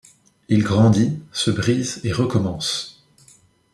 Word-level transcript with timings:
Il 0.49 0.63
grandit, 0.63 1.19
se 1.31 1.51
brise 1.51 2.01
et 2.03 2.11
recommence”. 2.11 3.05